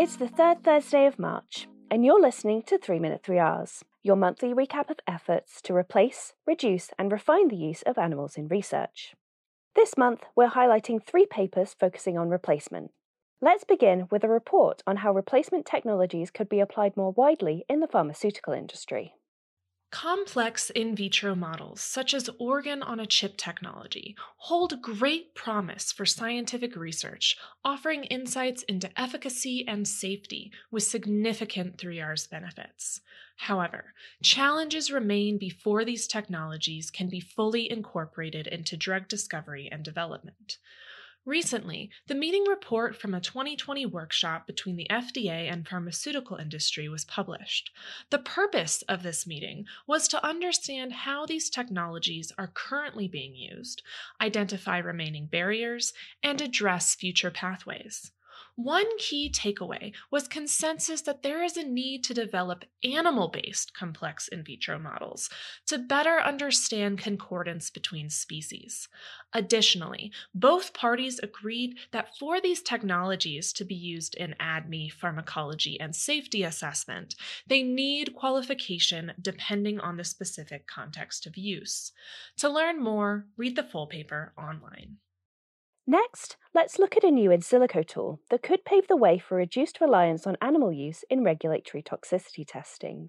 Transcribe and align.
It's 0.00 0.16
the 0.16 0.28
third 0.28 0.64
Thursday 0.64 1.04
of 1.04 1.18
March, 1.18 1.68
and 1.90 2.06
you're 2.06 2.22
listening 2.22 2.62
to 2.62 2.78
3 2.78 2.98
Minute 2.98 3.22
3Rs, 3.22 3.82
your 4.02 4.16
monthly 4.16 4.54
recap 4.54 4.88
of 4.88 4.98
efforts 5.06 5.60
to 5.60 5.74
replace, 5.74 6.32
reduce, 6.46 6.88
and 6.98 7.12
refine 7.12 7.48
the 7.48 7.56
use 7.56 7.82
of 7.82 7.98
animals 7.98 8.38
in 8.38 8.48
research. 8.48 9.14
This 9.76 9.98
month, 9.98 10.22
we're 10.34 10.48
highlighting 10.48 11.04
three 11.04 11.26
papers 11.26 11.76
focusing 11.78 12.16
on 12.16 12.30
replacement. 12.30 12.92
Let's 13.42 13.64
begin 13.64 14.08
with 14.10 14.24
a 14.24 14.28
report 14.30 14.82
on 14.86 14.96
how 14.96 15.12
replacement 15.12 15.66
technologies 15.66 16.30
could 16.30 16.48
be 16.48 16.60
applied 16.60 16.96
more 16.96 17.12
widely 17.12 17.66
in 17.68 17.80
the 17.80 17.86
pharmaceutical 17.86 18.54
industry. 18.54 19.12
Complex 19.90 20.70
in 20.70 20.94
vitro 20.94 21.34
models, 21.34 21.80
such 21.80 22.14
as 22.14 22.30
organ 22.38 22.80
on 22.80 23.00
a 23.00 23.06
chip 23.06 23.36
technology, 23.36 24.14
hold 24.36 24.80
great 24.80 25.34
promise 25.34 25.90
for 25.90 26.06
scientific 26.06 26.76
research, 26.76 27.36
offering 27.64 28.04
insights 28.04 28.62
into 28.62 28.88
efficacy 29.00 29.64
and 29.66 29.88
safety 29.88 30.52
with 30.70 30.84
significant 30.84 31.76
3Rs 31.76 32.30
benefits. 32.30 33.00
However, 33.36 33.92
challenges 34.22 34.92
remain 34.92 35.38
before 35.38 35.84
these 35.84 36.06
technologies 36.06 36.90
can 36.90 37.08
be 37.08 37.18
fully 37.18 37.68
incorporated 37.68 38.46
into 38.46 38.76
drug 38.76 39.08
discovery 39.08 39.68
and 39.72 39.82
development. 39.82 40.58
Recently, 41.26 41.90
the 42.06 42.14
meeting 42.14 42.44
report 42.44 42.96
from 42.96 43.12
a 43.12 43.20
2020 43.20 43.84
workshop 43.84 44.46
between 44.46 44.76
the 44.76 44.86
FDA 44.90 45.52
and 45.52 45.68
pharmaceutical 45.68 46.38
industry 46.38 46.88
was 46.88 47.04
published. 47.04 47.70
The 48.08 48.18
purpose 48.18 48.80
of 48.88 49.02
this 49.02 49.26
meeting 49.26 49.66
was 49.86 50.08
to 50.08 50.26
understand 50.26 50.92
how 50.92 51.26
these 51.26 51.50
technologies 51.50 52.32
are 52.38 52.50
currently 52.52 53.06
being 53.06 53.34
used, 53.34 53.82
identify 54.18 54.78
remaining 54.78 55.26
barriers, 55.26 55.92
and 56.22 56.40
address 56.40 56.94
future 56.94 57.30
pathways. 57.30 58.12
One 58.62 58.98
key 58.98 59.30
takeaway 59.30 59.94
was 60.10 60.28
consensus 60.28 61.00
that 61.02 61.22
there 61.22 61.42
is 61.42 61.56
a 61.56 61.62
need 61.62 62.04
to 62.04 62.12
develop 62.12 62.66
animal 62.84 63.28
based 63.28 63.72
complex 63.72 64.28
in 64.28 64.44
vitro 64.44 64.78
models 64.78 65.30
to 65.68 65.78
better 65.78 66.20
understand 66.20 66.98
concordance 66.98 67.70
between 67.70 68.10
species. 68.10 68.86
Additionally, 69.32 70.12
both 70.34 70.74
parties 70.74 71.18
agreed 71.22 71.78
that 71.92 72.18
for 72.18 72.38
these 72.38 72.60
technologies 72.60 73.54
to 73.54 73.64
be 73.64 73.74
used 73.74 74.14
in 74.16 74.34
ADME, 74.38 74.92
pharmacology, 74.92 75.80
and 75.80 75.96
safety 75.96 76.42
assessment, 76.42 77.14
they 77.46 77.62
need 77.62 78.14
qualification 78.14 79.12
depending 79.22 79.80
on 79.80 79.96
the 79.96 80.04
specific 80.04 80.66
context 80.66 81.24
of 81.24 81.38
use. 81.38 81.92
To 82.36 82.50
learn 82.50 82.78
more, 82.78 83.24
read 83.38 83.56
the 83.56 83.62
full 83.62 83.86
paper 83.86 84.34
online. 84.36 84.98
Next, 85.90 86.36
let's 86.54 86.78
look 86.78 86.96
at 86.96 87.02
a 87.02 87.10
new 87.10 87.32
in 87.32 87.40
silico 87.40 87.84
tool 87.84 88.20
that 88.30 88.44
could 88.44 88.64
pave 88.64 88.86
the 88.86 88.96
way 88.96 89.18
for 89.18 89.34
reduced 89.34 89.80
reliance 89.80 90.24
on 90.24 90.36
animal 90.40 90.70
use 90.72 91.04
in 91.10 91.24
regulatory 91.24 91.82
toxicity 91.82 92.46
testing. 92.46 93.08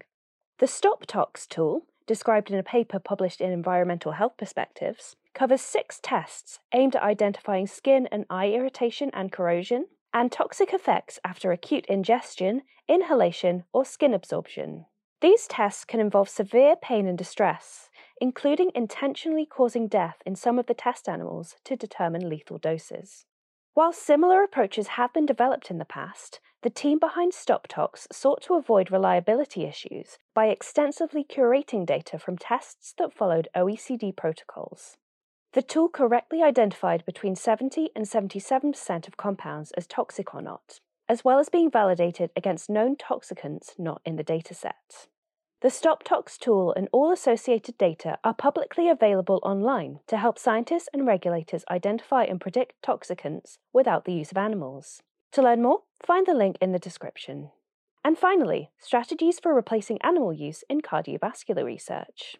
The 0.58 0.66
StopTox 0.66 1.46
tool, 1.46 1.86
described 2.08 2.50
in 2.50 2.58
a 2.58 2.64
paper 2.64 2.98
published 2.98 3.40
in 3.40 3.52
Environmental 3.52 4.10
Health 4.10 4.36
Perspectives, 4.36 5.14
covers 5.32 5.60
six 5.60 6.00
tests 6.02 6.58
aimed 6.74 6.96
at 6.96 7.04
identifying 7.04 7.68
skin 7.68 8.08
and 8.10 8.26
eye 8.28 8.48
irritation 8.48 9.12
and 9.14 9.30
corrosion, 9.30 9.86
and 10.12 10.32
toxic 10.32 10.72
effects 10.74 11.20
after 11.24 11.52
acute 11.52 11.86
ingestion, 11.86 12.62
inhalation, 12.88 13.62
or 13.72 13.84
skin 13.84 14.12
absorption. 14.12 14.86
These 15.20 15.46
tests 15.46 15.84
can 15.84 16.00
involve 16.00 16.28
severe 16.28 16.74
pain 16.74 17.06
and 17.06 17.16
distress, 17.16 17.90
including 18.22 18.70
intentionally 18.72 19.44
causing 19.44 19.88
death 19.88 20.22
in 20.24 20.36
some 20.36 20.56
of 20.56 20.66
the 20.66 20.74
test 20.74 21.08
animals 21.08 21.56
to 21.64 21.74
determine 21.74 22.28
lethal 22.28 22.56
doses. 22.56 23.26
While 23.74 23.92
similar 23.92 24.44
approaches 24.44 24.94
have 24.94 25.12
been 25.12 25.26
developed 25.26 25.72
in 25.72 25.78
the 25.78 25.84
past, 25.84 26.38
the 26.62 26.70
team 26.70 27.00
behind 27.00 27.32
StopTox 27.32 28.06
sought 28.12 28.40
to 28.42 28.54
avoid 28.54 28.92
reliability 28.92 29.64
issues 29.64 30.18
by 30.36 30.46
extensively 30.46 31.24
curating 31.24 31.84
data 31.84 32.16
from 32.16 32.38
tests 32.38 32.94
that 32.96 33.12
followed 33.12 33.48
OECD 33.56 34.16
protocols. 34.16 34.96
The 35.52 35.62
tool 35.62 35.88
correctly 35.88 36.44
identified 36.44 37.04
between 37.04 37.34
70 37.34 37.90
and 37.96 38.04
77% 38.04 39.08
of 39.08 39.16
compounds 39.16 39.72
as 39.72 39.88
toxic 39.88 40.32
or 40.32 40.42
not, 40.42 40.78
as 41.08 41.24
well 41.24 41.40
as 41.40 41.48
being 41.48 41.72
validated 41.72 42.30
against 42.36 42.70
known 42.70 42.94
toxicants 42.94 43.70
not 43.80 44.00
in 44.04 44.14
the 44.14 44.22
dataset. 44.22 45.08
The 45.62 45.68
StopTox 45.68 46.38
tool 46.40 46.74
and 46.76 46.88
all 46.90 47.12
associated 47.12 47.78
data 47.78 48.18
are 48.24 48.34
publicly 48.34 48.88
available 48.88 49.38
online 49.44 50.00
to 50.08 50.16
help 50.16 50.36
scientists 50.36 50.88
and 50.92 51.06
regulators 51.06 51.64
identify 51.70 52.24
and 52.24 52.40
predict 52.40 52.82
toxicants 52.84 53.58
without 53.72 54.04
the 54.04 54.12
use 54.12 54.32
of 54.32 54.36
animals. 54.38 55.02
To 55.30 55.40
learn 55.40 55.62
more, 55.62 55.82
find 56.04 56.26
the 56.26 56.34
link 56.34 56.56
in 56.60 56.72
the 56.72 56.80
description. 56.80 57.50
And 58.04 58.18
finally, 58.18 58.72
strategies 58.80 59.38
for 59.38 59.54
replacing 59.54 60.02
animal 60.02 60.32
use 60.32 60.64
in 60.68 60.80
cardiovascular 60.80 61.64
research. 61.64 62.38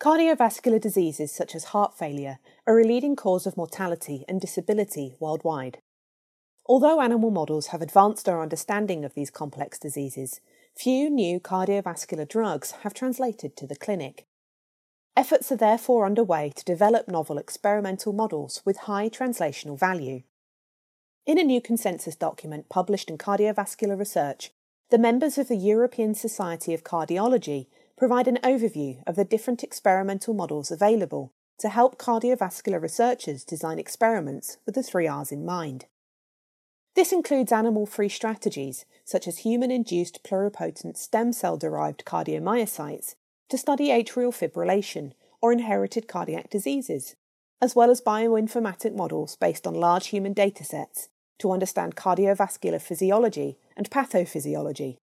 Cardiovascular 0.00 0.80
diseases 0.80 1.30
such 1.30 1.54
as 1.54 1.64
heart 1.64 1.98
failure 1.98 2.38
are 2.66 2.80
a 2.80 2.86
leading 2.86 3.16
cause 3.16 3.46
of 3.46 3.58
mortality 3.58 4.24
and 4.26 4.40
disability 4.40 5.14
worldwide. 5.20 5.82
Although 6.64 7.02
animal 7.02 7.30
models 7.30 7.66
have 7.66 7.82
advanced 7.82 8.30
our 8.30 8.40
understanding 8.40 9.04
of 9.04 9.12
these 9.12 9.28
complex 9.28 9.78
diseases, 9.78 10.40
few 10.76 11.10
new 11.10 11.40
cardiovascular 11.40 12.28
drugs 12.28 12.72
have 12.82 12.94
translated 12.94 13.56
to 13.56 13.66
the 13.66 13.76
clinic. 13.76 14.26
Efforts 15.16 15.50
are 15.52 15.56
therefore 15.56 16.06
underway 16.06 16.52
to 16.56 16.64
develop 16.64 17.08
novel 17.08 17.36
experimental 17.36 18.12
models 18.12 18.62
with 18.64 18.78
high 18.78 19.08
translational 19.08 19.78
value. 19.78 20.22
In 21.26 21.38
a 21.38 21.42
new 21.42 21.60
consensus 21.60 22.16
document 22.16 22.68
published 22.68 23.10
in 23.10 23.18
Cardiovascular 23.18 23.98
Research, 23.98 24.50
the 24.90 24.98
members 24.98 25.36
of 25.36 25.48
the 25.48 25.56
European 25.56 26.14
Society 26.14 26.74
of 26.74 26.84
Cardiology 26.84 27.66
provide 27.96 28.26
an 28.26 28.38
overview 28.42 29.02
of 29.06 29.16
the 29.16 29.24
different 29.24 29.62
experimental 29.62 30.32
models 30.32 30.70
available 30.70 31.32
to 31.58 31.68
help 31.68 31.98
cardiovascular 31.98 32.80
researchers 32.80 33.44
design 33.44 33.78
experiments 33.78 34.56
with 34.64 34.74
the 34.74 34.82
three 34.82 35.06
R's 35.06 35.30
in 35.30 35.44
mind. 35.44 35.84
This 36.94 37.12
includes 37.12 37.52
animal 37.52 37.86
free 37.86 38.08
strategies, 38.08 38.84
such 39.04 39.28
as 39.28 39.38
human 39.38 39.70
induced 39.70 40.22
pluripotent 40.24 40.96
stem 40.96 41.32
cell 41.32 41.56
derived 41.56 42.04
cardiomyocytes, 42.04 43.14
to 43.48 43.58
study 43.58 43.88
atrial 43.88 44.32
fibrillation 44.32 45.12
or 45.40 45.52
inherited 45.52 46.08
cardiac 46.08 46.50
diseases, 46.50 47.16
as 47.60 47.76
well 47.76 47.90
as 47.90 48.00
bioinformatic 48.00 48.94
models 48.94 49.36
based 49.36 49.66
on 49.66 49.74
large 49.74 50.08
human 50.08 50.34
datasets 50.34 51.08
to 51.38 51.52
understand 51.52 51.96
cardiovascular 51.96 52.80
physiology 52.80 53.56
and 53.76 53.90
pathophysiology. 53.90 54.98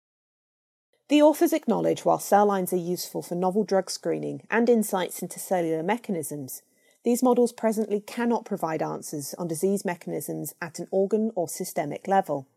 The 1.09 1.23
authors 1.23 1.53
acknowledge 1.53 2.05
while 2.05 2.19
cell 2.19 2.47
lines 2.47 2.73
are 2.73 2.77
useful 2.77 3.23
for 3.23 3.35
novel 3.35 3.63
drug 3.63 3.91
screening 3.91 4.47
and 4.51 4.69
insights 4.69 5.21
into 5.21 5.39
cellular 5.39 5.83
mechanisms, 5.83 6.63
these 7.05 7.23
models 7.23 7.53
presently 7.53 8.01
cannot 8.01 8.47
provide 8.47 8.83
answers 8.83 9.35
on 9.39 9.47
disease 9.47 9.85
mechanisms 9.85 10.55
at 10.61 10.79
an 10.79 10.89
organ 10.91 11.31
or 11.35 11.49
systemic 11.49 12.09
level. 12.09 12.49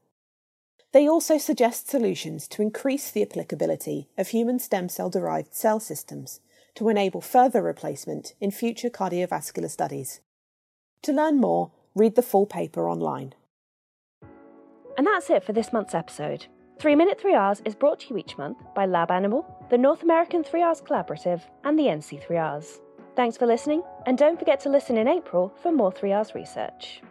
They 0.94 1.08
also 1.08 1.38
suggest 1.38 1.90
solutions 1.90 2.48
to 2.50 2.62
increase 2.62 3.12
the 3.12 3.22
applicability 3.22 4.08
of 4.18 4.30
human 4.30 4.58
stem 4.60 4.88
cell 4.88 5.10
derived 5.10 5.54
cell 5.54 5.82
systems 5.82 6.40
to 6.76 6.88
enable 6.88 7.20
further 7.20 7.62
replacement 7.62 8.34
in 8.40 8.52
future 8.52 8.90
cardiovascular 8.90 9.70
studies. 9.70 10.22
To 11.02 11.12
learn 11.12 11.42
more, 11.42 11.72
read 11.94 12.16
the 12.16 12.22
full 12.22 12.46
paper 12.46 12.90
online. 12.90 13.34
And 14.98 15.06
that's 15.06 15.30
it 15.30 15.44
for 15.44 15.54
this 15.54 15.74
month's 15.74 15.94
episode. 15.94 16.46
3 16.80 16.96
Minute 16.96 17.20
3Rs 17.22 17.62
is 17.66 17.76
brought 17.76 18.00
to 18.02 18.10
you 18.10 18.18
each 18.18 18.38
month 18.38 18.58
by 18.76 18.86
Lab 18.86 19.12
Animal, 19.12 19.46
the 19.70 19.78
North 19.78 20.04
American 20.04 20.44
3Rs 20.44 20.84
Collaborative, 20.84 21.42
and 21.64 21.78
the 21.78 21.84
NC3Rs. 21.84 22.80
Thanks 23.18 23.36
for 23.36 23.48
listening, 23.48 23.82
and 24.06 24.16
don't 24.16 24.38
forget 24.38 24.60
to 24.60 24.70
listen 24.70 24.96
in 24.96 25.08
April 25.08 25.52
for 25.64 25.72
more 25.72 25.92
3Rs 25.92 26.36
research. 26.36 27.02